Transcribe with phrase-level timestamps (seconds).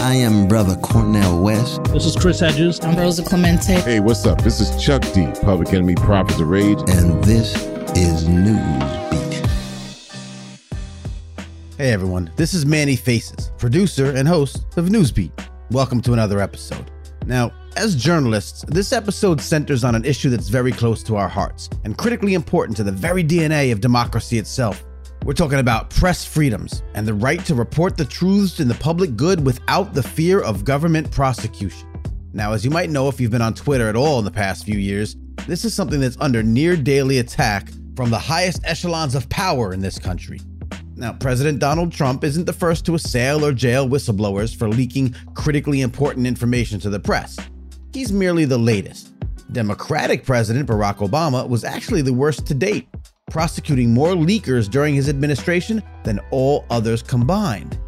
[0.00, 1.82] I am Brother Cornel West.
[1.86, 2.78] This is Chris Hedges.
[2.84, 3.80] I'm Rosa Clemente.
[3.80, 4.40] Hey, what's up?
[4.42, 6.78] This is Chuck D, Public Enemy Prophets of Rage.
[6.88, 7.52] And this
[7.96, 9.44] is Newsbeat.
[11.76, 15.32] Hey everyone, this is Manny Faces, producer and host of Newsbeat.
[15.72, 16.92] Welcome to another episode.
[17.26, 21.68] Now, as journalists, this episode centers on an issue that's very close to our hearts
[21.82, 24.84] and critically important to the very DNA of democracy itself.
[25.28, 29.14] We're talking about press freedoms and the right to report the truths in the public
[29.14, 31.86] good without the fear of government prosecution.
[32.32, 34.64] Now, as you might know if you've been on Twitter at all in the past
[34.64, 39.28] few years, this is something that's under near daily attack from the highest echelons of
[39.28, 40.40] power in this country.
[40.96, 45.82] Now, President Donald Trump isn't the first to assail or jail whistleblowers for leaking critically
[45.82, 47.36] important information to the press.
[47.92, 49.12] He's merely the latest.
[49.52, 52.88] Democratic President Barack Obama was actually the worst to date,
[53.30, 57.78] prosecuting more leakers during his administration than all others combined.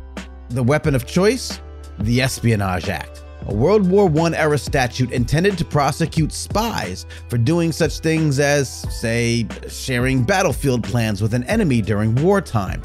[0.50, 1.60] The weapon of choice?
[2.00, 7.72] The Espionage Act, a World War I era statute intended to prosecute spies for doing
[7.72, 12.82] such things as, say, sharing battlefield plans with an enemy during wartime.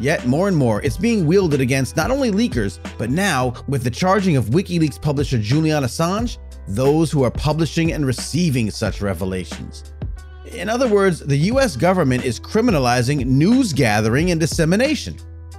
[0.00, 3.90] Yet, more and more, it's being wielded against not only leakers, but now, with the
[3.90, 9.92] charging of WikiLeaks publisher Julian Assange, those who are publishing and receiving such revelations.
[10.52, 15.16] In other words, the US government is criminalizing news gathering and dissemination.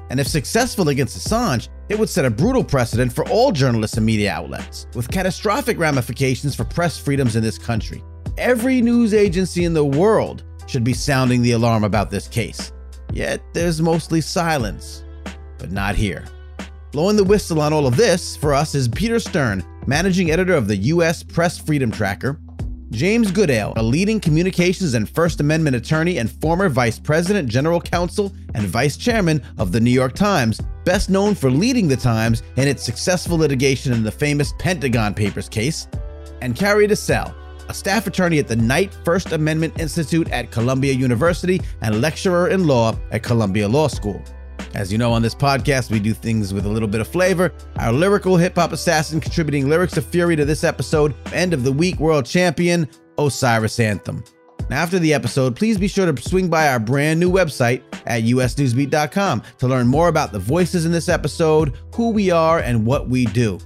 [0.09, 4.05] And if successful against Assange, it would set a brutal precedent for all journalists and
[4.05, 8.03] media outlets, with catastrophic ramifications for press freedoms in this country.
[8.37, 12.71] Every news agency in the world should be sounding the alarm about this case.
[13.11, 15.03] Yet there's mostly silence,
[15.57, 16.25] but not here.
[16.91, 20.67] Blowing the whistle on all of this for us is Peter Sterne, managing editor of
[20.67, 21.21] the U.S.
[21.21, 22.39] Press Freedom Tracker,
[22.91, 28.33] James Goodale, a leading communications and First Amendment attorney and former vice president, general counsel,
[28.55, 32.67] and vice chairman of the New York Times, best known for leading the Times in
[32.67, 35.87] its successful litigation in the famous Pentagon Papers case,
[36.41, 37.35] and Carrie DeCell,
[37.69, 42.65] a staff attorney at the Knight First Amendment Institute at Columbia University and lecturer in
[42.65, 44.19] law at Columbia Law School.
[44.73, 47.53] As you know, on this podcast, we do things with a little bit of flavor.
[47.77, 51.71] Our lyrical hip hop assassin contributing lyrics of fury to this episode, end of the
[51.71, 52.87] week world champion,
[53.17, 54.23] Osiris Anthem.
[54.69, 58.23] Now, after the episode, please be sure to swing by our brand new website at
[58.23, 63.09] usnewsbeat.com to learn more about the voices in this episode, who we are, and what
[63.09, 63.57] we do.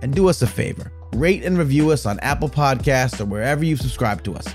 [0.00, 3.76] And do us a favor rate and review us on Apple Podcasts or wherever you
[3.76, 4.46] subscribe to us.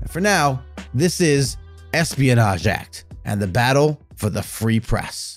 [0.00, 1.56] And for now, this is
[1.92, 5.33] Espionage Act and the battle for the free press.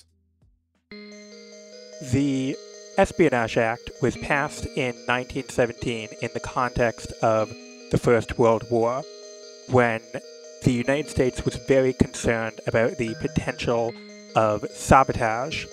[2.12, 2.56] The
[2.96, 7.54] Espionage Act was passed in 1917 in the context of
[7.90, 9.02] the First World War,
[9.68, 10.00] when
[10.62, 13.92] the United States was very concerned about the potential
[14.34, 15.66] of sabotage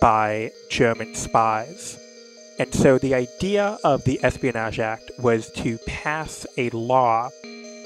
[0.00, 1.98] by German spies.
[2.60, 7.30] And so the idea of the Espionage Act was to pass a law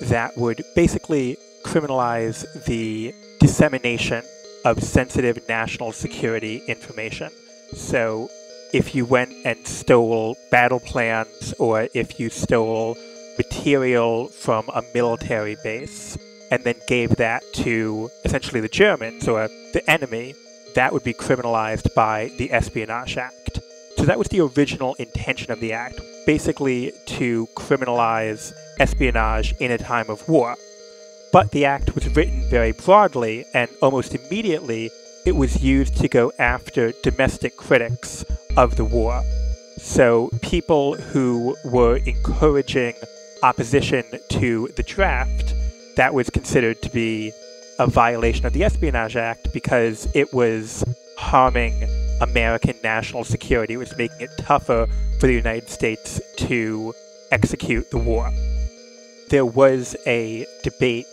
[0.02, 4.24] that would basically criminalize the dissemination
[4.66, 7.30] of sensitive national security information.
[7.74, 8.30] So
[8.72, 12.96] if you went and stole battle plans or if you stole
[13.36, 16.16] material from a military base
[16.50, 20.34] and then gave that to essentially the Germans or the enemy,
[20.74, 23.60] that would be criminalized by the Espionage Act.
[23.96, 29.78] So that was the original intention of the act, basically to criminalize espionage in a
[29.78, 30.56] time of war.
[31.32, 34.90] But the act was written very broadly, and almost immediately
[35.24, 38.24] it was used to go after domestic critics
[38.56, 39.22] of the war.
[39.78, 42.94] So people who were encouraging
[43.42, 45.54] opposition to the draft,
[45.96, 47.32] that was considered to be
[47.78, 50.84] a violation of the Espionage Act because it was
[51.16, 51.74] harming
[52.20, 53.74] American national security.
[53.74, 54.86] It was making it tougher
[55.20, 56.94] for the United States to
[57.30, 58.30] execute the war.
[59.30, 61.06] There was a debate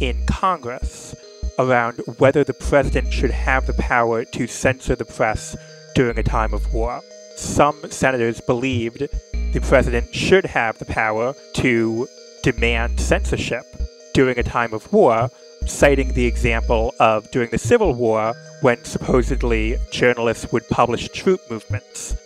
[0.00, 1.14] in Congress
[1.58, 5.56] around whether the president should have the power to censor the press
[5.94, 7.00] during a time of war.
[7.36, 9.08] Some senators believed
[9.52, 12.08] the president should have the power to
[12.42, 13.64] demand censorship
[14.12, 15.30] during a time of war,
[15.66, 22.16] citing the example of during the Civil War when supposedly journalists would publish troop movements.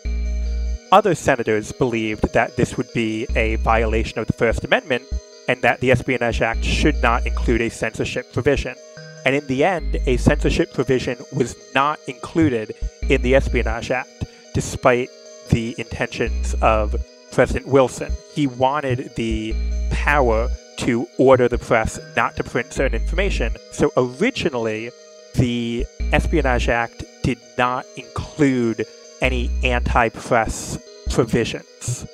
[0.90, 5.04] Other senators believed that this would be a violation of the First Amendment
[5.48, 8.76] and that the Espionage Act should not include a censorship provision.
[9.24, 12.74] And in the end, a censorship provision was not included
[13.08, 14.24] in the Espionage Act,
[14.54, 15.10] despite
[15.50, 16.96] the intentions of
[17.32, 18.12] President Wilson.
[18.34, 19.54] He wanted the
[19.90, 20.48] power
[20.78, 23.54] to order the press not to print certain information.
[23.72, 24.90] So originally,
[25.34, 28.86] the Espionage Act did not include
[29.20, 30.78] any anti press
[31.10, 32.06] provisions.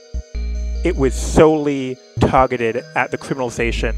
[0.84, 3.94] It was solely targeted at the criminalization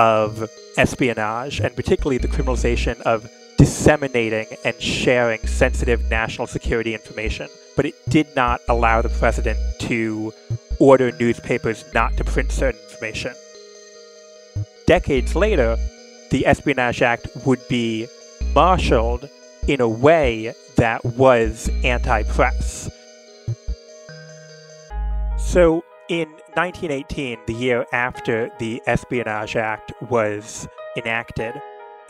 [0.00, 7.50] of espionage, and particularly the criminalization of disseminating and sharing sensitive national security information.
[7.76, 10.32] But it did not allow the president to
[10.78, 13.34] order newspapers not to print certain information.
[14.86, 15.76] Decades later,
[16.30, 18.08] the Espionage Act would be
[18.54, 19.28] marshaled
[19.68, 22.90] in a way that was anti press.
[25.36, 30.66] So, in 1918, the year after the Espionage Act was
[30.96, 31.54] enacted,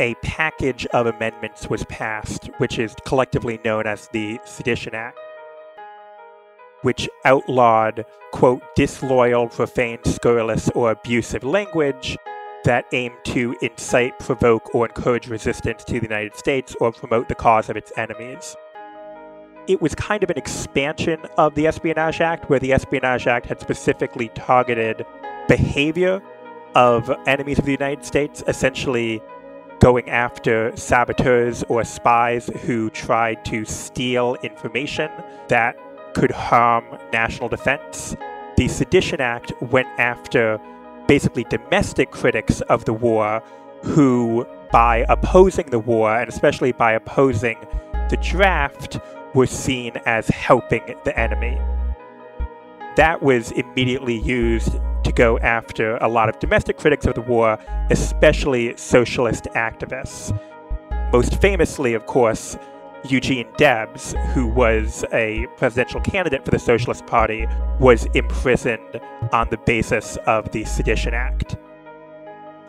[0.00, 5.18] a package of amendments was passed, which is collectively known as the Sedition Act,
[6.80, 12.16] which outlawed, quote, disloyal, profane, scurrilous, or abusive language
[12.64, 17.34] that aimed to incite, provoke, or encourage resistance to the United States or promote the
[17.34, 18.56] cause of its enemies.
[19.70, 23.60] It was kind of an expansion of the Espionage Act, where the Espionage Act had
[23.60, 25.06] specifically targeted
[25.46, 26.20] behavior
[26.74, 29.22] of enemies of the United States, essentially
[29.78, 35.08] going after saboteurs or spies who tried to steal information
[35.46, 35.76] that
[36.14, 38.16] could harm national defense.
[38.56, 40.60] The Sedition Act went after
[41.06, 43.40] basically domestic critics of the war
[43.84, 47.56] who, by opposing the war, and especially by opposing
[48.08, 48.98] the draft,
[49.34, 51.58] were seen as helping the enemy.
[52.96, 57.58] That was immediately used to go after a lot of domestic critics of the war,
[57.90, 60.38] especially socialist activists.
[61.12, 62.56] Most famously, of course,
[63.04, 67.46] Eugene Debs, who was a presidential candidate for the Socialist Party,
[67.78, 69.00] was imprisoned
[69.32, 71.56] on the basis of the Sedition Act.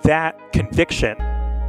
[0.04, 1.18] That conviction,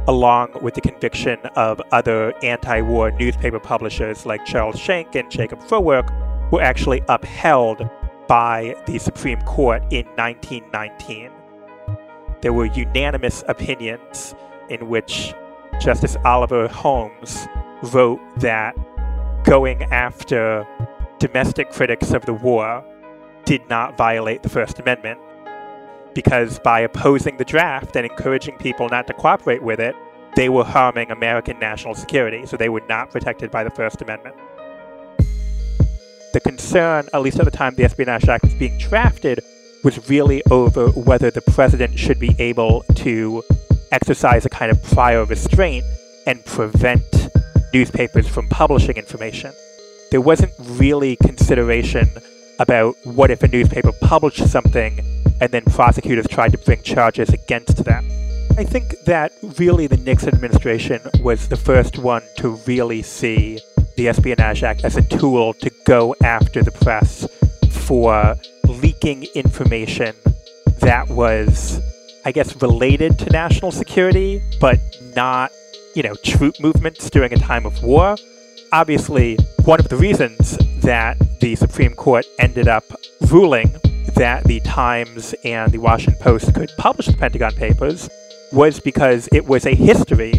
[0.07, 5.59] along with the conviction of other anti war newspaper publishers like Charles Schenck and Jacob
[5.59, 6.09] Frohwerk,
[6.51, 7.89] were actually upheld
[8.27, 11.31] by the Supreme Court in 1919.
[12.41, 14.35] There were unanimous opinions
[14.69, 15.33] in which
[15.79, 17.47] Justice Oliver Holmes
[17.81, 18.75] wrote that
[19.43, 20.67] going after
[21.19, 22.83] domestic critics of the war
[23.45, 25.19] did not violate the First Amendment
[26.13, 29.95] because by opposing the draft and encouraging people not to cooperate with it,
[30.35, 34.35] they were harming American national security, so they were not protected by the First Amendment.
[36.33, 39.41] The concern, at least at the time the Espionage Act was being drafted,
[39.83, 43.43] was really over whether the president should be able to
[43.91, 45.85] exercise a kind of prior restraint
[46.25, 47.29] and prevent
[47.73, 49.53] newspapers from publishing information.
[50.09, 52.09] There wasn't really consideration
[52.59, 54.99] about what if a newspaper published something
[55.41, 58.05] and then prosecutors tried to bring charges against them.
[58.57, 63.59] I think that really the Nixon administration was the first one to really see
[63.97, 67.27] the Espionage Act as a tool to go after the press
[67.71, 68.35] for
[68.67, 70.15] leaking information
[70.79, 71.81] that was,
[72.25, 74.79] I guess, related to national security, but
[75.15, 75.51] not
[75.93, 78.15] you know, troop movements during a time of war.
[78.71, 82.85] Obviously, one of the reasons that the Supreme Court ended up
[83.27, 83.69] ruling
[84.15, 88.09] that the Times and the Washington Post could publish the Pentagon Papers
[88.53, 90.31] was because it was a history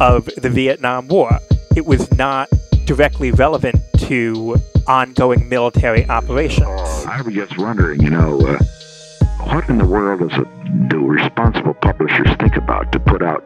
[0.00, 1.38] of the Vietnam War.
[1.76, 2.50] It was not
[2.86, 4.56] directly relevant to
[4.88, 6.68] ongoing military operations.
[7.06, 8.58] I was just wondering, you know, uh,
[9.44, 10.48] what in the world does it,
[10.88, 13.44] do responsible publishers think about to put out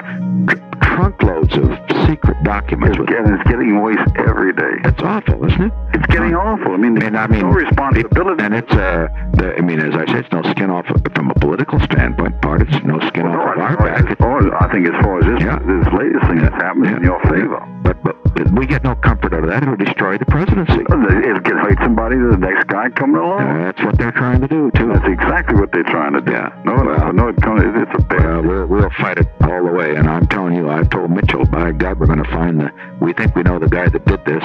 [0.83, 2.99] trunkloads of secret documents.
[2.99, 4.75] It's, getting, it's getting worse every day.
[4.85, 5.73] It's awful, isn't it?
[5.95, 6.73] It's getting awful.
[6.73, 8.43] I mean, and I mean, no responsibility.
[8.43, 11.31] It, and it's, uh, the, I mean, as I said, it's no skin off from
[11.31, 12.41] a political standpoint.
[12.43, 14.11] Part it's no skin well, off no, of our back.
[14.11, 15.59] As far as, I think as far as this, yeah.
[15.61, 16.97] this latest thing that's happening yeah.
[16.99, 17.61] in your favor.
[17.83, 18.17] But, but
[18.53, 19.63] we get no comfort out of that.
[19.63, 20.81] It'll destroy the presidency.
[20.81, 23.41] It'll get hurt somebody to the next guy coming along.
[23.41, 24.89] Uh, that's what they're trying to do, too.
[24.93, 26.33] That's exactly what they're trying to do.
[26.33, 26.53] Yeah.
[26.65, 28.25] No, well, no, it's a bad.
[28.25, 29.95] Well, we'll, we'll fight it all the way.
[29.95, 32.71] And I'm telling you, I told Mitchell, by God, we're going to find the.
[33.01, 34.43] We think we know the guy that did this.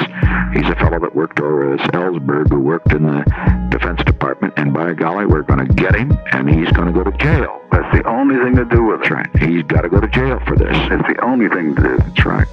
[0.53, 3.23] He's a fellow that worked over at Ellsberg, who worked in the
[3.71, 4.53] Defense Department.
[4.57, 7.61] And by golly, we're going to get him, and he's going to go to jail.
[7.71, 9.09] That's the only thing to do with it.
[9.09, 9.37] That's right.
[9.37, 10.75] He's got to go to jail for this.
[10.75, 11.97] It's the only thing to do.
[11.97, 12.47] That's right.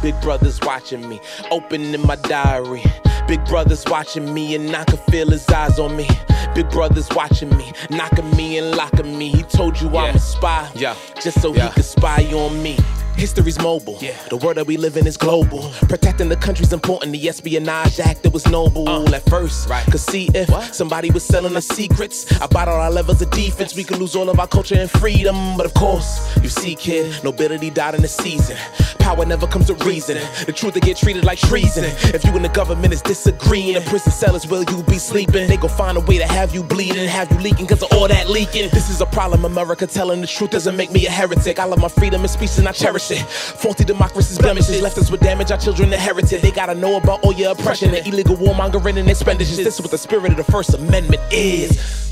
[0.00, 2.82] Big brothers watching me, opening my diary.
[3.26, 6.08] Big brothers watching me, and I can feel his eyes on me.
[6.54, 9.28] Big brothers watching me, knocking me and locking me.
[9.28, 10.02] He told you yeah.
[10.02, 10.94] I'm a spy, yeah.
[11.20, 11.68] just so yeah.
[11.68, 12.78] he could spy on me.
[13.18, 13.98] History's mobile.
[14.00, 14.16] Yeah.
[14.28, 15.70] The world that we live in is global.
[15.88, 17.12] Protecting the country's important.
[17.12, 19.68] The Espionage Act, it was noble uh, at first.
[19.68, 19.84] Right.
[19.86, 20.74] Cause see, if what?
[20.74, 24.14] somebody was selling us secrets I about all our levels of defense, we could lose
[24.16, 25.56] all of our culture and freedom.
[25.56, 28.56] But of course, you see, kid, nobility died in the season.
[28.98, 30.18] Power never comes to reason.
[30.46, 31.84] The truth to get treated like treason.
[32.14, 35.48] If you and the government is disagreeing, in prison cellars will you be sleeping?
[35.48, 38.08] They gon' find a way to have you bleeding, have you leaking cause of all
[38.08, 38.70] that leaking.
[38.70, 39.86] This is a problem, America.
[39.86, 41.58] Telling the truth doesn't make me a heretic.
[41.58, 43.20] I love my freedom of speech and I cherish it.
[43.26, 46.42] Faulty democracy's blemishes left us with damage our children inherited.
[46.42, 49.56] They gotta know about all your oppression and illegal warmongering and expenditures.
[49.56, 52.10] This is what the spirit of the First Amendment is.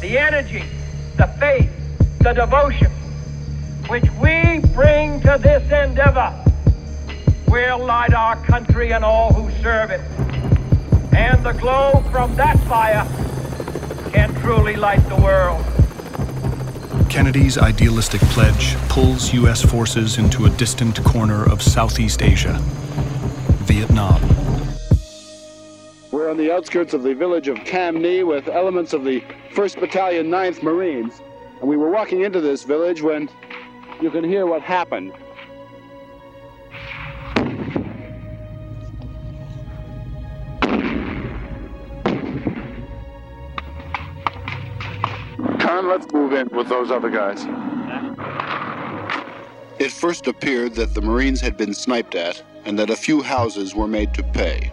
[0.00, 0.64] The energy,
[1.16, 1.70] the faith,
[2.20, 2.90] the devotion
[3.88, 6.32] which we bring to this endeavor
[7.48, 10.00] will light our country and all who serve it.
[11.14, 13.06] And the glow from that fire
[14.10, 15.64] can truly light the world.
[17.08, 19.62] Kennedy's idealistic pledge pulls U.S.
[19.62, 22.58] forces into a distant corner of Southeast Asia,
[23.64, 24.20] Vietnam.
[26.10, 29.20] We're on the outskirts of the village of Cam Ne with elements of the
[29.52, 31.20] 1st Battalion, 9th Marines.
[31.60, 33.28] And we were walking into this village when
[34.00, 35.12] you can hear what happened.
[45.64, 47.46] Con, let's move in with those other guys.
[49.78, 53.74] It first appeared that the Marines had been sniped at and that a few houses
[53.74, 54.70] were made to pay.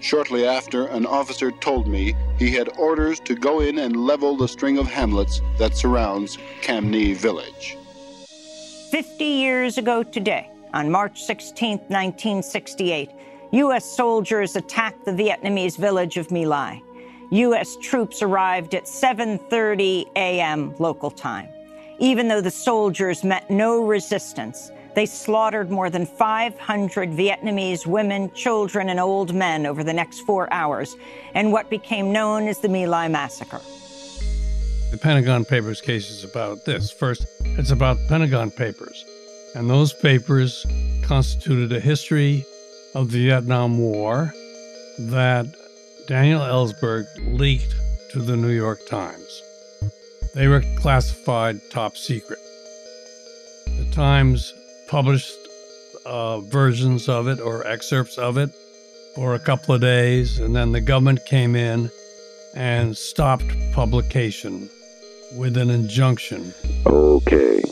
[0.00, 4.48] Shortly after, an officer told me he had orders to go in and level the
[4.48, 7.78] string of hamlets that surrounds Cam Ne village.
[8.90, 13.10] 50 years ago today, on March 16, 1968,
[13.52, 13.84] U.S.
[13.84, 16.82] soldiers attacked the Vietnamese village of My Lai.
[17.30, 17.76] U.S.
[17.76, 20.74] troops arrived at 7:30 a.m.
[20.78, 21.48] local time.
[21.98, 28.88] Even though the soldiers met no resistance, they slaughtered more than 500 Vietnamese women, children,
[28.88, 30.96] and old men over the next four hours
[31.34, 33.60] in what became known as the My Lai Massacre.
[34.90, 36.90] The Pentagon Papers case is about this.
[36.90, 39.04] First, it's about Pentagon Papers.
[39.54, 40.64] And those papers
[41.02, 42.46] constituted a history
[42.94, 44.32] of the Vietnam War
[44.98, 45.46] that
[46.08, 47.06] Daniel Ellsberg
[47.38, 47.74] leaked
[48.12, 49.42] to the New York Times.
[50.34, 52.38] They were classified top secret.
[53.66, 54.54] The Times
[54.88, 55.36] published
[56.06, 58.48] uh, versions of it or excerpts of it
[59.14, 61.90] for a couple of days, and then the government came in
[62.54, 64.70] and stopped publication
[65.36, 66.54] with an injunction.
[66.86, 67.62] Okay.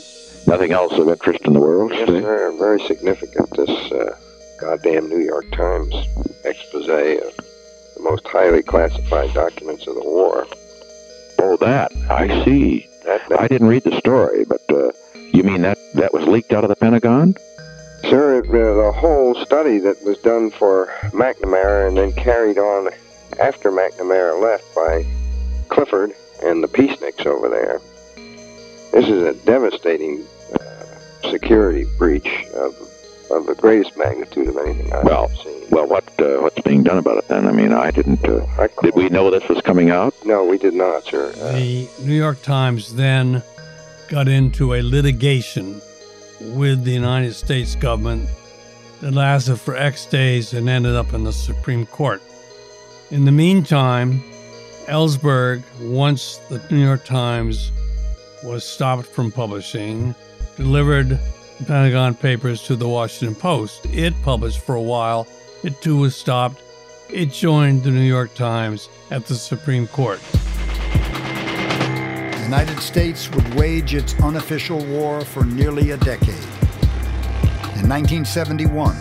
[0.45, 1.91] Nothing else of interest in the world?
[1.91, 2.55] Yes, sir.
[2.59, 3.49] Very significant.
[3.57, 4.15] This uh,
[4.59, 5.91] goddamn New York Times
[6.45, 7.36] expose of the
[8.09, 10.47] most highly classified documents of the war.
[11.39, 11.91] Oh, that.
[12.09, 12.87] I see.
[13.05, 14.91] That, that, I didn't read the story, but uh,
[15.33, 17.35] you mean that that was leaked out of the Pentagon?
[18.03, 22.89] Sir, it, uh, the whole study that was done for McNamara and then carried on
[23.39, 25.05] after McNamara left by
[25.67, 27.81] Clifford and the peaceniks over there.
[28.93, 30.25] This is a devastating
[30.59, 32.73] uh, security breach of
[33.31, 35.65] of the greatest magnitude of anything I've well, seen.
[35.69, 37.47] Well, what uh, what's being done about it then?
[37.47, 38.27] I mean, I didn't.
[38.27, 40.13] Uh, I did we know this was coming out?
[40.25, 41.33] No, we did not, sir.
[41.37, 43.43] Uh, the New York Times then
[44.07, 45.81] got into a litigation
[46.39, 48.29] with the United States government
[49.01, 52.21] that lasted for X days and ended up in the Supreme Court.
[53.11, 54.23] In the meantime,
[54.85, 57.71] Ellsberg, once the New York Times
[58.43, 60.15] was stopped from publishing,
[60.55, 61.19] delivered the
[61.65, 63.85] Pentagon Papers to the Washington Post.
[63.87, 65.27] It published for a while.
[65.63, 66.61] It too was stopped.
[67.09, 70.19] It joined the New York Times at the Supreme Court.
[72.31, 76.43] The United States would wage its unofficial war for nearly a decade.
[77.75, 78.95] In 1971,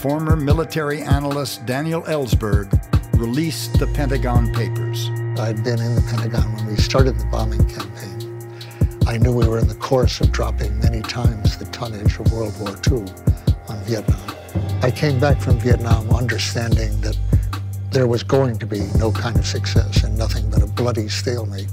[0.00, 2.72] former military analyst Daniel Ellsberg
[3.18, 5.10] released the Pentagon Papers.
[5.38, 8.19] I'd been in the Pentagon when we started the bombing campaign.
[9.10, 12.54] I knew we were in the course of dropping many times the tonnage of World
[12.60, 13.04] War II
[13.68, 14.20] on Vietnam.
[14.82, 17.18] I came back from Vietnam understanding that
[17.90, 21.66] there was going to be no kind of success and nothing but a bloody stalemate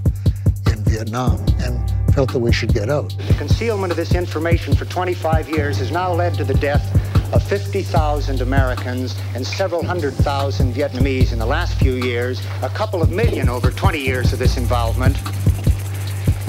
[0.65, 1.77] in Vietnam and
[2.11, 3.15] felt that we should get out.
[3.27, 6.91] The concealment of this information for 25 years has now led to the death
[7.35, 13.03] of 50,000 Americans and several hundred thousand Vietnamese in the last few years, a couple
[13.03, 15.15] of million over 20 years of this involvement.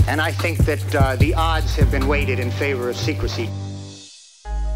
[0.08, 3.50] And I think that uh, the odds have been weighted in favor of secrecy.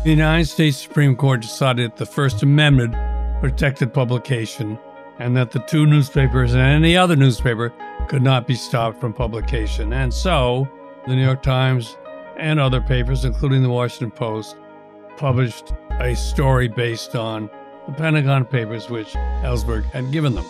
[0.05, 2.95] The United States Supreme Court decided that the First Amendment
[3.41, 4.79] protected publication
[5.19, 7.73] and that the two newspapers and any other newspaper
[8.09, 9.95] could not be stopped from publication.
[9.95, 10.69] And so,
[11.07, 11.97] the New York Times
[12.37, 14.57] and other papers, including the Washington Post,
[15.17, 17.49] published a story based on
[17.87, 20.45] the Pentagon Papers, which Ellsberg had given them.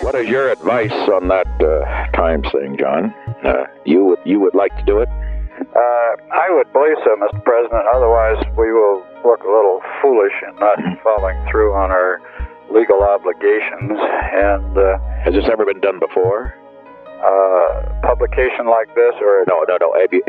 [0.00, 3.12] What is your advice on that uh, Times thing, John?
[3.44, 5.08] Uh, you would you would like to do it?
[5.58, 7.42] Uh, I would believe so, Mr.
[7.44, 7.86] President.
[7.94, 12.20] Otherwise, we will look a little foolish in not following through on our
[12.70, 13.98] legal obligations.
[13.98, 16.54] And uh, has this ever been done before?
[17.18, 19.90] Uh, publication like this, or no, no, no.
[19.98, 20.22] Have you,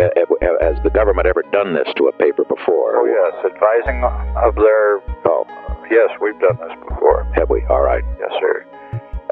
[0.61, 2.97] has the government ever done this to a paper before?
[2.97, 4.01] Oh yes, advising
[4.41, 4.97] of their.
[5.29, 5.45] Oh,
[5.91, 7.29] yes, we've done this before.
[7.35, 7.61] Have we?
[7.69, 8.03] All right.
[8.19, 8.65] Yes, sir.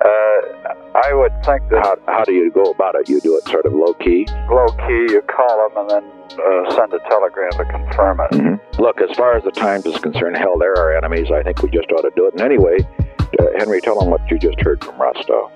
[0.03, 1.99] Uh, I would think that.
[2.05, 3.09] How, how do you go about it?
[3.09, 4.27] You do it sort of low key?
[4.49, 8.31] Low key, you call them and then uh, send a telegram to confirm it.
[8.31, 8.81] Mm-hmm.
[8.81, 11.31] Look, as far as the Times is concerned, hell, they're our enemies.
[11.31, 12.33] I think we just ought to do it.
[12.33, 12.77] And anyway,
[13.19, 15.51] uh, Henry, tell them what you just heard from Rostow.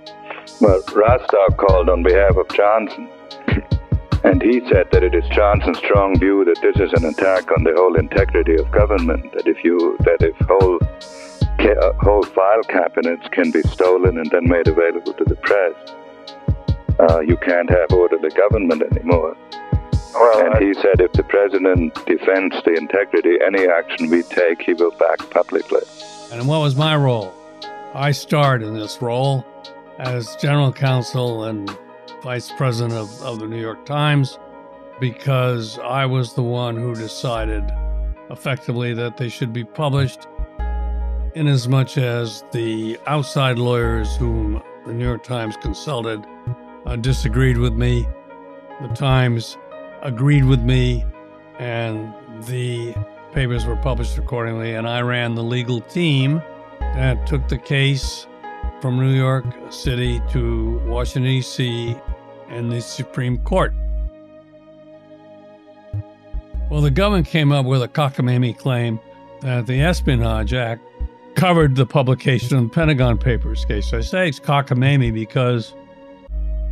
[0.60, 3.10] Well, Rostow called on behalf of Johnson.
[4.24, 7.64] And he said that it is Johnson's strong view that this is an attack on
[7.64, 9.34] the whole integrity of government.
[9.34, 10.78] That if you, that if whole
[11.70, 15.74] uh, whole file cabinets can be stolen and then made available to the press.
[17.00, 19.36] Uh, you can't have orderly government anymore.
[20.14, 24.74] Well, and he said if the president defends the integrity, any action we take, he
[24.74, 25.82] will back publicly.
[26.32, 27.34] And what was my role?
[27.94, 29.46] I starred in this role
[30.00, 31.70] as general counsel and
[32.24, 34.38] vice president of, of the New York Times
[35.00, 37.64] because I was the one who decided
[38.30, 40.28] effectively that they should be published
[41.36, 46.26] inasmuch as the outside lawyers whom the New York Times consulted
[46.86, 48.08] uh, disagreed with me.
[48.82, 49.58] The Times
[50.02, 51.06] agreed with me,
[51.60, 52.14] and
[52.46, 52.96] the
[53.34, 54.74] papers were published accordingly.
[54.74, 56.42] And I ran the legal team
[56.80, 58.28] that took the case
[58.82, 61.96] from New York City to Washington, D.C.,
[62.50, 63.74] and the Supreme Court.
[66.70, 69.00] Well, the government came up with a cockamamie claim
[69.42, 70.82] that the Espionage Act
[71.36, 73.94] covered the publication of the Pentagon Papers case.
[73.94, 75.74] I say it's cockamamie because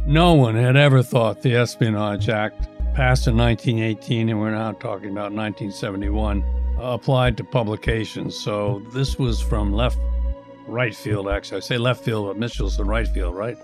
[0.06, 5.12] no one had ever thought the Espionage Act, passed in 1918, and we're now talking
[5.12, 6.44] about 1971,
[6.78, 8.38] uh, applied to publications.
[8.38, 10.00] So this was from left,
[10.68, 11.58] right field, actually.
[11.58, 13.58] I say left field, but Mitchell's in right field, right?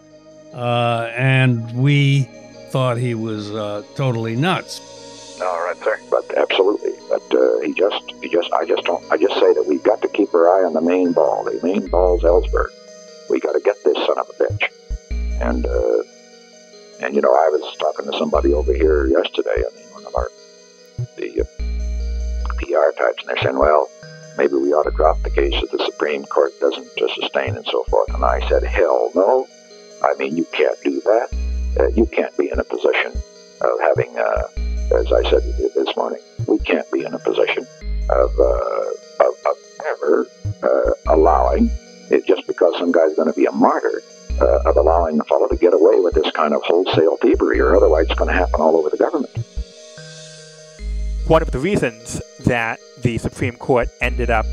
[0.53, 2.23] Uh, and we
[2.69, 4.94] thought he was uh, totally nuts.
[5.41, 5.99] All right, sir.
[6.09, 6.93] But absolutely.
[7.09, 10.01] But uh, he just, he just, I just don't, I just say that we've got
[10.01, 11.43] to keep our eye on the main ball.
[11.43, 12.69] The main ball's Ellsberg.
[13.29, 14.69] We got to get this son of a bitch.
[15.41, 16.03] And, uh,
[17.01, 19.57] and you know, I was talking to somebody over here yesterday.
[19.57, 20.29] I mean, one of our
[21.17, 23.89] the uh, PR types, and they're saying, well,
[24.37, 26.87] maybe we ought to drop the case if the Supreme Court doesn't
[27.21, 28.13] sustain and so forth.
[28.13, 29.47] And I said, hell no.
[30.01, 31.27] I mean, you can't do that.
[31.79, 33.11] Uh, you can't be in a position
[33.61, 34.47] of having, uh,
[34.91, 35.43] as I said
[35.75, 37.65] this morning, we can't be in a position
[38.09, 40.27] of, uh, of, of ever
[40.63, 41.69] uh, allowing
[42.09, 44.01] it just because some guy's going to be a martyr.
[44.37, 47.73] Uh, of allowing the fellow to get away with this kind of wholesale thievery, or
[47.73, 49.31] otherwise it's going to happen all over the government.
[51.27, 54.45] One of the reasons that the Supreme Court ended up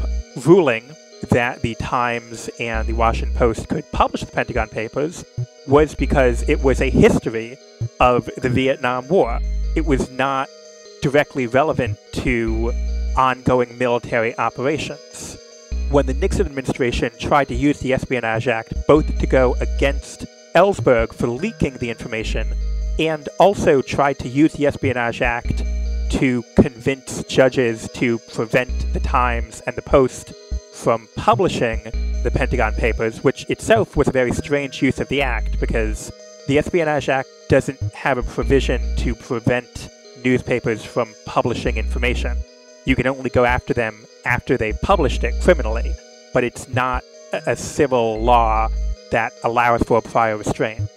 [0.47, 0.85] ruling
[1.31, 5.25] that the Times and the Washington Post could publish the Pentagon Papers
[5.67, 7.57] was because it was a history
[7.99, 9.41] of the Vietnam War.
[9.75, 10.49] It was not
[11.01, 12.73] directly relevant to
[13.17, 15.39] ongoing military operations.
[15.91, 21.13] When the Nixon administration tried to use the Espionage Act both to go against Ellsberg
[21.13, 22.55] for leaking the information
[22.99, 25.63] and also tried to use the Espionage Act
[26.11, 30.35] to convince judges to prevent the Times and the Post
[30.73, 31.83] from publishing
[32.23, 36.13] the Pentagon Papers, which itself was a very strange use of the Act because
[36.47, 39.89] the Espionage Act doesn't have a provision to prevent
[40.25, 42.37] newspapers from publishing information.
[42.85, 45.93] You can only go after them after they published it criminally,
[46.33, 48.69] but it's not a civil law
[49.11, 50.89] that allows for a prior restraint.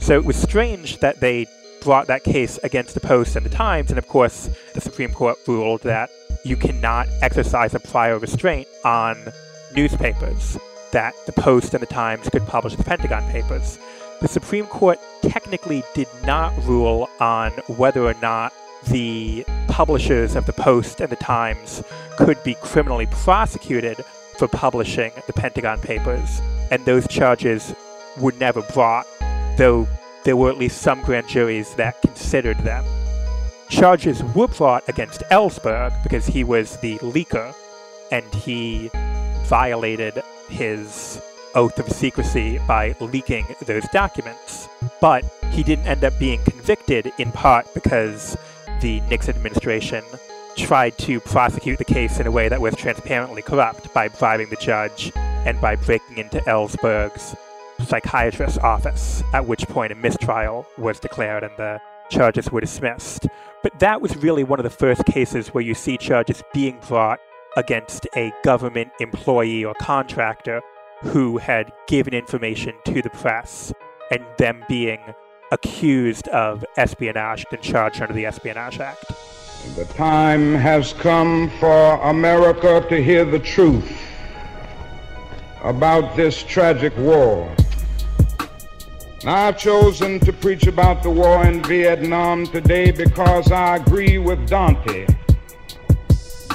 [0.00, 1.46] So it was strange that they
[1.82, 5.36] brought that case against the Post and the Times, and of course, the Supreme Court
[5.46, 6.10] ruled that
[6.44, 9.16] you cannot exercise a prior restraint on
[9.74, 10.58] newspapers,
[10.92, 13.78] that the Post and the Times could publish the Pentagon Papers.
[14.24, 18.54] The Supreme Court technically did not rule on whether or not
[18.86, 21.82] the publishers of the Post and the Times
[22.16, 24.02] could be criminally prosecuted
[24.38, 27.74] for publishing the Pentagon Papers, and those charges
[28.16, 29.06] were never brought,
[29.58, 29.86] though
[30.24, 32.82] there were at least some grand juries that considered them.
[33.68, 37.54] Charges were brought against Ellsberg because he was the leaker
[38.10, 38.90] and he
[39.44, 41.20] violated his
[41.54, 44.68] oath of secrecy by leaking those documents.
[45.00, 48.36] But he didn't end up being convicted in part because
[48.80, 50.04] the Nixon administration
[50.56, 54.56] tried to prosecute the case in a way that was transparently corrupt by bribing the
[54.56, 57.34] judge and by breaking into Ellsberg's
[57.84, 63.26] psychiatrist's office, at which point a mistrial was declared and the charges were dismissed.
[63.62, 67.18] But that was really one of the first cases where you see charges being brought
[67.56, 70.60] against a government employee or contractor
[71.04, 73.72] who had given information to the press
[74.10, 74.98] and them being
[75.52, 79.04] accused of espionage and charged under the Espionage Act.
[79.76, 83.90] The time has come for America to hear the truth
[85.62, 87.54] about this tragic war.
[89.24, 94.46] Now, I've chosen to preach about the war in Vietnam today because I agree with
[94.48, 95.06] Dante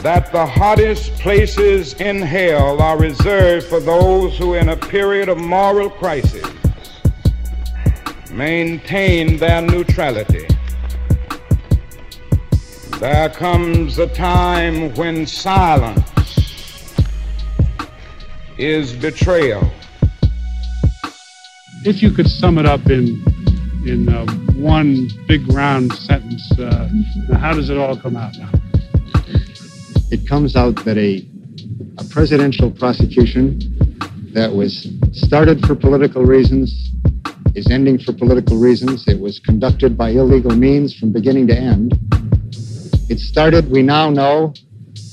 [0.02, 5.38] that the hottest places in hell are reserved for those who, in a period of
[5.38, 6.46] moral crisis,
[8.32, 10.46] maintain their neutrality.
[13.00, 16.10] There comes a time when silence
[18.58, 19.70] is betrayal.
[21.84, 23.22] If you could sum it up in
[23.86, 26.90] in uh, one big round sentence, uh,
[27.38, 28.50] how does it all come out now?
[30.12, 31.24] It comes out that a,
[32.00, 33.60] a presidential prosecution
[34.34, 36.92] that was started for political reasons
[37.54, 39.08] is ending for political reasons.
[39.08, 41.94] It was conducted by illegal means from beginning to end.
[43.08, 44.54] It started, we now know,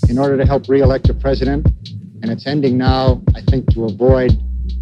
[0.09, 1.67] in order to help reelect a president,
[2.23, 4.33] and it's ending now, I think, to avoid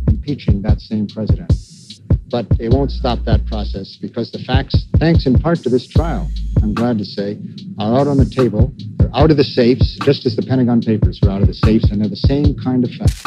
[0.07, 1.53] impeaching that same president.
[2.31, 6.31] But it won't stop that process because the facts, thanks in part to this trial,
[6.63, 7.39] I'm glad to say,
[7.79, 8.73] are out on the table.
[9.15, 12.01] Out of the safes, just as the Pentagon Papers were out of the safes, and
[12.01, 13.25] they're the same kind of facts.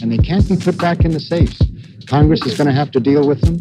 [0.00, 1.62] And they can't be put back in the safes.
[2.08, 3.60] Congress is going to have to deal with them.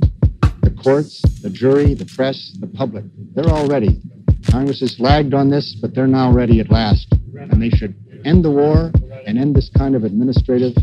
[0.63, 3.05] The courts, the jury, the press, the public,
[3.35, 4.01] they're all ready.
[4.49, 7.13] Congress has lagged on this, but they're now ready at last.
[7.35, 7.93] And they should
[8.25, 8.91] end the war
[9.27, 10.73] and end this kind of administrative,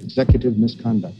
[0.00, 1.16] executive misconduct.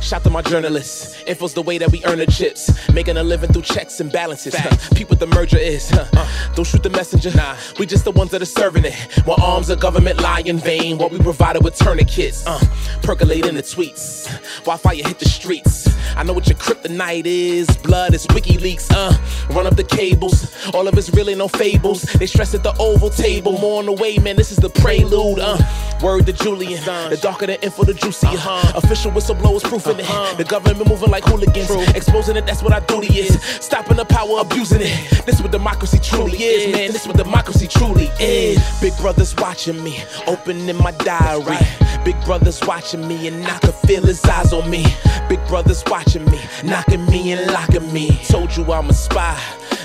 [0.00, 1.22] Shout to my journalists.
[1.26, 2.70] Info's the way that we earn the chips.
[2.92, 4.54] Making a living through checks and balances.
[4.54, 4.76] Huh.
[4.94, 5.90] Peep what the merger is.
[5.90, 6.06] Huh.
[6.14, 7.30] Uh, don't shoot the messenger.
[7.34, 7.56] Nah.
[7.78, 8.94] We just the ones that are serving it.
[9.24, 10.98] While arms of government lie in vain.
[10.98, 12.46] What we provided with tourniquets.
[12.46, 12.60] Uh,
[13.02, 14.28] percolate in the tweets.
[14.66, 15.88] While fire hit the streets.
[16.16, 17.68] I know what your kryptonite is.
[17.78, 18.90] Blood is WikiLeaks.
[18.90, 20.54] Uh, run up the cables.
[20.74, 22.02] All of it's really no fables.
[22.02, 23.52] They stress at the oval table.
[23.58, 24.36] More on the way, man.
[24.36, 25.38] This is the prelude.
[25.38, 25.58] Uh,
[26.02, 26.82] word to Julian.
[26.84, 28.30] The darker the info, the juicier.
[28.30, 28.72] Uh-huh.
[28.76, 29.62] Official whistleblowers
[29.94, 30.32] proofing uh-huh.
[30.32, 30.38] it.
[30.38, 31.66] The government moving like hooligans.
[31.66, 31.82] True.
[31.94, 33.40] Exposing it, that's what our duty is.
[33.42, 35.26] Stopping the power, abusing it.
[35.26, 36.92] This what democracy truly is, man.
[36.92, 38.58] This what democracy truly is.
[38.80, 41.58] Big brothers watching me, opening my diary.
[42.04, 44.84] Big brothers watching me, and I can feel his eyes on me.
[45.28, 48.18] Big brothers watching me, knocking me and locking me.
[48.28, 49.38] Told you I'm a spy,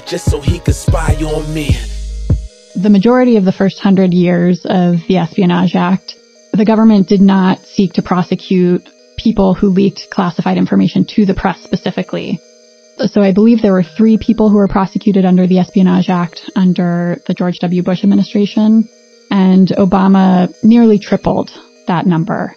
[0.05, 1.75] just so he could spy on me.
[2.75, 6.15] The majority of the first hundred years of the Espionage Act,
[6.53, 11.62] the government did not seek to prosecute people who leaked classified information to the press
[11.63, 12.39] specifically.
[13.08, 17.17] So I believe there were three people who were prosecuted under the Espionage Act under
[17.26, 17.82] the George W.
[17.82, 18.88] Bush administration,
[19.32, 21.49] and Obama nearly tripled
[21.88, 22.56] that number.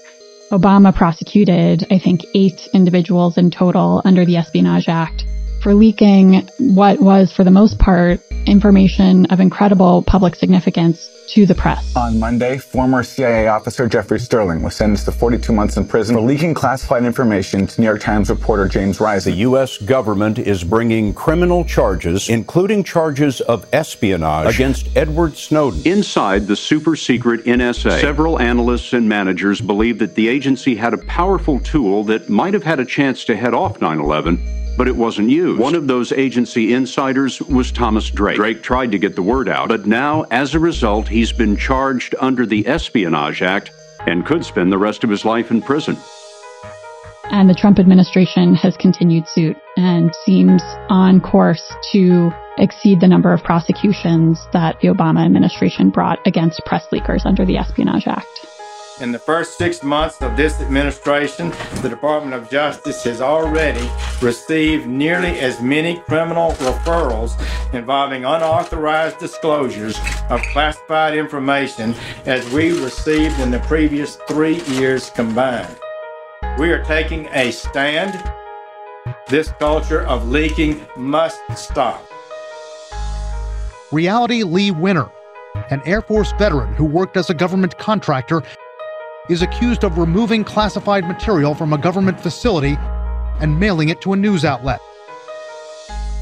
[0.50, 5.24] Obama prosecuted, I think, eight individuals in total under the Espionage Act
[5.62, 11.54] for leaking what was, for the most part, information of incredible public significance to the
[11.54, 11.94] press.
[11.96, 16.22] On Monday, former CIA officer Jeffrey Sterling was sentenced to 42 months in prison for
[16.22, 19.32] leaking classified information to New York Times reporter James Risen.
[19.32, 19.78] The U.S.
[19.78, 25.82] government is bringing criminal charges, including charges of espionage, against Edward Snowden.
[25.84, 30.98] Inside the super secret NSA, several analysts and managers believe that the agency had a
[30.98, 34.96] powerful tool that might have had a chance to head off 9 11 but it
[34.96, 35.60] wasn't used.
[35.60, 38.36] One of those agency insiders was Thomas Drake.
[38.36, 42.14] Drake tried to get the word out, but now, as a result, he's been charged
[42.20, 43.70] under the Espionage Act
[44.06, 45.96] and could spend the rest of his life in prison.
[47.30, 53.32] And the Trump administration has continued suit and seems on course to exceed the number
[53.32, 58.46] of prosecutions that the Obama administration brought against press leakers under the Espionage Act.
[58.98, 61.50] In the first six months of this administration,
[61.82, 63.86] the Department of Justice has already
[64.22, 67.32] received nearly as many criminal referrals
[67.74, 69.98] involving unauthorized disclosures
[70.30, 75.76] of classified information as we received in the previous three years combined.
[76.58, 78.32] We are taking a stand.
[79.28, 82.02] This culture of leaking must stop.
[83.92, 85.10] Reality Leigh Winner,
[85.68, 88.42] an Air Force veteran who worked as a government contractor
[89.28, 92.76] is accused of removing classified material from a government facility
[93.40, 94.80] and mailing it to a news outlet.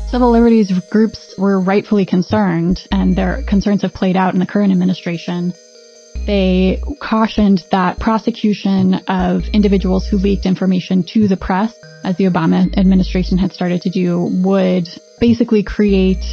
[0.09, 4.71] Civil liberties groups were rightfully concerned, and their concerns have played out in the current
[4.71, 5.53] administration.
[6.27, 12.77] They cautioned that prosecution of individuals who leaked information to the press, as the Obama
[12.79, 14.89] administration had started to do, would
[15.21, 16.25] basically create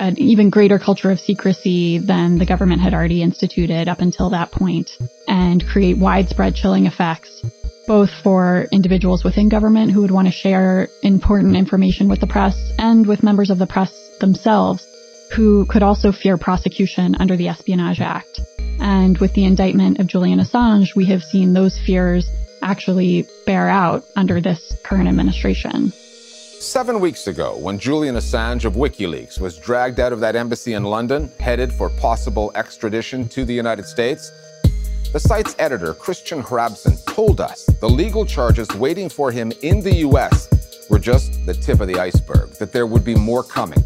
[0.00, 4.52] an even greater culture of secrecy than the government had already instituted up until that
[4.52, 4.90] point
[5.26, 7.42] and create widespread chilling effects
[7.88, 12.54] both for individuals within government who would want to share important information with the press
[12.78, 14.86] and with members of the press themselves
[15.34, 18.40] who could also fear prosecution under the Espionage Act.
[18.80, 22.28] And with the indictment of Julian Assange, we have seen those fears
[22.62, 25.92] actually bear out under this current administration.
[26.60, 30.82] Seven weeks ago, when Julian Assange of WikiLeaks was dragged out of that embassy in
[30.82, 34.32] London, headed for possible extradition to the United States,
[35.12, 39.94] the site's editor, Kristinn Hrafnsson, told us the legal charges waiting for him in the
[39.98, 40.48] U.S.
[40.90, 43.84] were just the tip of the iceberg, that there would be more coming.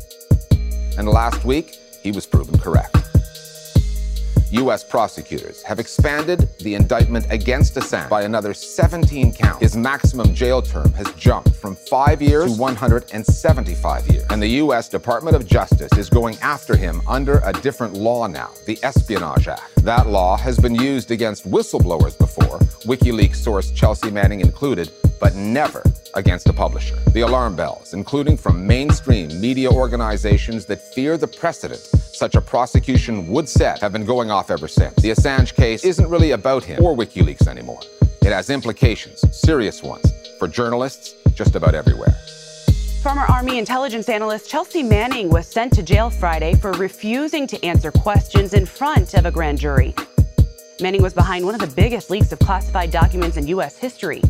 [0.96, 3.01] And last week, he was proven correct.
[4.52, 4.84] U.S.
[4.84, 9.60] prosecutors have expanded the indictment against Assange by another 17 counts.
[9.60, 14.24] His maximum jail term has jumped from five years to 175 years.
[14.28, 14.90] And the U.S.
[14.90, 19.82] Department of Justice is going after him under a different law now, the Espionage Act.
[19.84, 24.90] That law has been used against whistleblowers before, WikiLeaks source Chelsea Manning included,
[25.22, 26.96] but never against a publisher.
[27.12, 33.28] The alarm bells, including from mainstream media organizations that fear the precedent such a prosecution
[33.28, 34.96] would set, have been going off ever since.
[34.96, 37.80] The Assange case isn't really about him or WikiLeaks anymore.
[38.22, 42.14] It has implications, serious ones, for journalists just about everywhere.
[43.02, 47.92] Former Army intelligence analyst Chelsea Manning was sent to jail Friday for refusing to answer
[47.92, 49.94] questions in front of a grand jury.
[50.80, 53.76] Manning was behind one of the biggest leaks of classified documents in U.S.
[53.78, 54.20] history.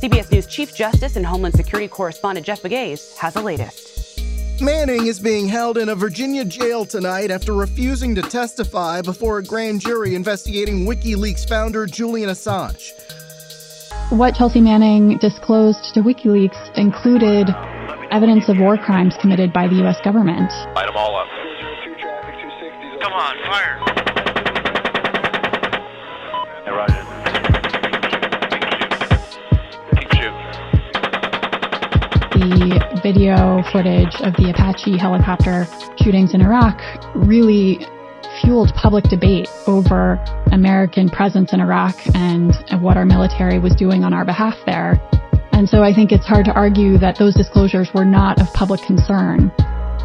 [0.00, 4.22] CBS News Chief Justice and Homeland Security correspondent Jeff Pegues has the latest.
[4.58, 9.42] Manning is being held in a Virginia jail tonight after refusing to testify before a
[9.42, 12.92] grand jury investigating WikiLeaks founder Julian Assange.
[14.10, 17.50] What Chelsea Manning disclosed to WikiLeaks included
[18.10, 19.98] evidence of war crimes committed by the U.S.
[20.02, 20.50] government.
[20.74, 21.28] Light them all up.
[23.02, 23.89] Come on, fire!
[32.40, 35.68] The video footage of the Apache helicopter
[36.00, 36.80] shootings in Iraq
[37.14, 37.84] really
[38.40, 40.16] fueled public debate over
[40.50, 44.96] American presence in Iraq and, and what our military was doing on our behalf there.
[45.52, 48.80] And so I think it's hard to argue that those disclosures were not of public
[48.80, 49.52] concern.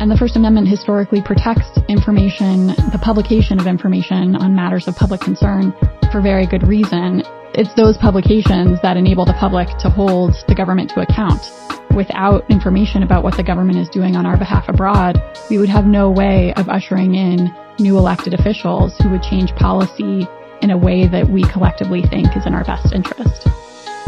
[0.02, 5.22] And the First Amendment historically protects information, the publication of information on matters of public
[5.22, 5.74] concern
[6.16, 7.24] for very good reason.
[7.56, 11.52] It's those publications that enable the public to hold the government to account
[11.94, 15.86] without information about what the government is doing on our behalf abroad, we would have
[15.86, 20.26] no way of ushering in new elected officials who would change policy
[20.62, 23.48] in a way that we collectively think is in our best interest.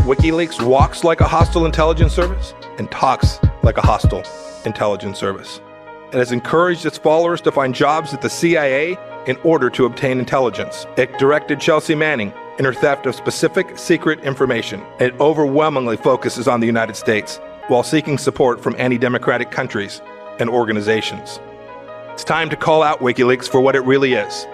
[0.07, 4.23] WikiLeaks walks like a hostile intelligence service and talks like a hostile
[4.63, 5.59] intelligence service.
[6.07, 10.19] It has encouraged its followers to find jobs at the CIA in order to obtain
[10.19, 10.85] intelligence.
[10.95, 14.81] It directed Chelsea Manning in her theft of specific secret information.
[14.99, 20.01] It overwhelmingly focuses on the United States while seeking support from anti democratic countries
[20.39, 21.41] and organizations.
[22.13, 24.47] It's time to call out WikiLeaks for what it really is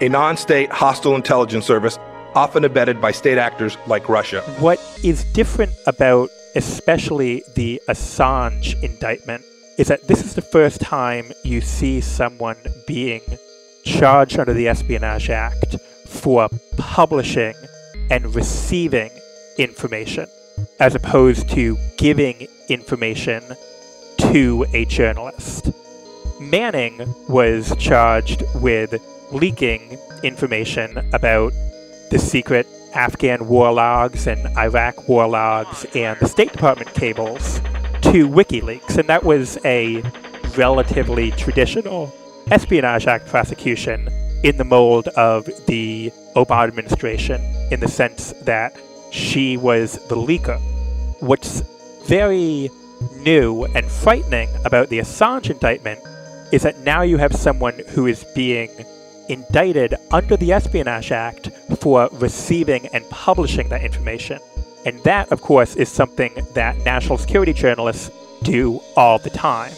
[0.00, 1.98] a non state hostile intelligence service,
[2.34, 4.42] often abetted by state actors like Russia.
[4.58, 9.44] What is different about especially the Assange indictment
[9.78, 12.56] is that this is the first time you see someone
[12.86, 13.20] being
[13.84, 17.54] charged under the Espionage Act for publishing
[18.10, 19.10] and receiving
[19.58, 20.26] information
[20.80, 23.42] as opposed to giving information
[24.18, 25.70] to a journalist.
[26.40, 28.94] Manning was charged with
[29.32, 31.52] leaking information about
[32.10, 37.60] the secret Afghan war logs and Iraq war logs and the State Department cables
[38.04, 40.02] to WikiLeaks, and that was a
[40.56, 42.12] relatively traditional
[42.50, 44.08] Espionage Act prosecution
[44.42, 47.40] in the mold of the Obama administration,
[47.70, 48.76] in the sense that
[49.10, 50.60] she was the leaker.
[51.20, 51.62] What's
[52.06, 52.68] very
[53.20, 56.00] new and frightening about the Assange indictment
[56.52, 58.70] is that now you have someone who is being
[59.30, 61.48] indicted under the Espionage Act
[61.80, 64.38] for receiving and publishing that information.
[64.84, 68.10] And that, of course, is something that national security journalists
[68.42, 69.72] do all the time.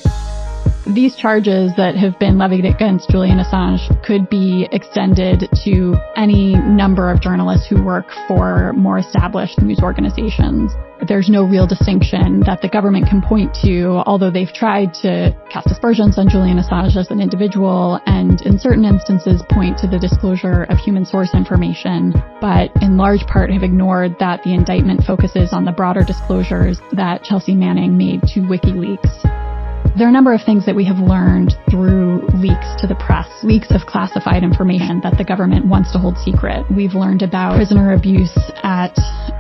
[0.87, 7.11] These charges that have been levied against Julian Assange could be extended to any number
[7.11, 10.73] of journalists who work for more established news organizations.
[11.09, 15.71] There's no real distinction that the government can point to, although they've tried to cast
[15.71, 20.65] aspersions on Julian Assange as an individual and in certain instances point to the disclosure
[20.65, 25.65] of human source information, but in large part have ignored that the indictment focuses on
[25.65, 29.46] the broader disclosures that Chelsea Manning made to WikiLeaks.
[29.95, 33.29] There are a number of things that we have learned through leaks to the press,
[33.43, 36.67] leaks of classified information that the government wants to hold secret.
[36.75, 38.93] We've learned about prisoner abuse at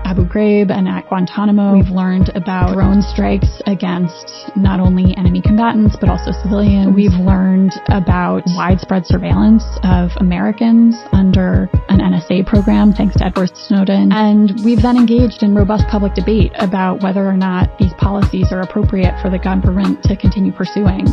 [0.06, 1.74] Abu Ghraib and at Guantanamo.
[1.74, 6.94] We've learned about drone strikes against not only enemy combatants, but also civilians.
[6.94, 14.12] We've learned about widespread surveillance of Americans under an NSA program, thanks to Edward Snowden.
[14.12, 18.62] And we've then engaged in robust public debate about whether or not these policies are
[18.62, 21.06] appropriate for the government to continue pursuing.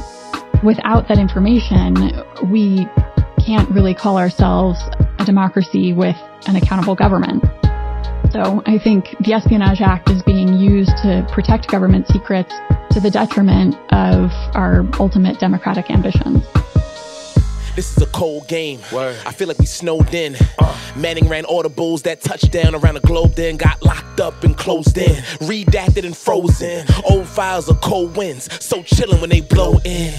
[0.63, 1.95] Without that information,
[2.51, 2.87] we
[3.45, 4.79] can't really call ourselves
[5.19, 6.15] a democracy with
[6.47, 7.43] an accountable government.
[8.31, 12.53] So I think the Espionage Act is being used to protect government secrets
[12.91, 16.43] to the detriment of our ultimate democratic ambitions.
[17.75, 18.79] This is a cold game.
[18.91, 19.17] Word.
[19.25, 20.35] I feel like we snowed in.
[20.59, 20.77] Uh.
[20.95, 25.15] Manning ran audibles that touchdown around the globe, then got locked up and closed in.
[25.41, 26.85] Redacted and frozen.
[27.09, 30.13] Old files of cold winds, so chillin' when they blow in.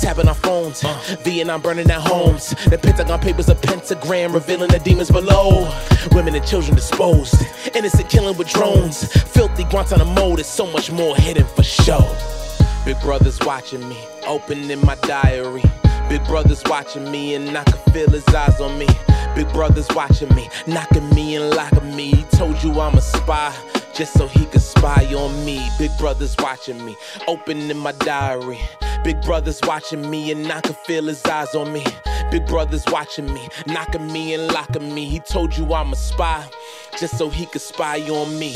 [0.00, 1.16] Tapping our phones, uh.
[1.22, 2.50] Vietnam burning down homes.
[2.66, 5.68] The Pentagon papers a pentagram revealing the demons below.
[6.12, 7.34] Women and children disposed.
[7.74, 9.12] Innocent killing with drones.
[9.32, 12.16] Filthy Guantanamo, there's so much more hidden for show.
[12.84, 15.62] Big brother's watching me, opening my diary.
[16.12, 18.86] Big brother's watching me and I can feel his eyes on me.
[19.34, 22.10] Big brother's watching me, knocking me and locking me.
[22.10, 23.50] He told you I'm a spy
[23.94, 25.66] just so he could spy on me.
[25.78, 28.60] Big brother's watching me, opening my diary.
[29.02, 31.82] Big brother's watching me and I can feel his eyes on me.
[32.30, 35.06] Big brother's watching me, knocking me and locking me.
[35.06, 36.46] He told you I'm a spy
[37.00, 38.52] just so he could spy on me.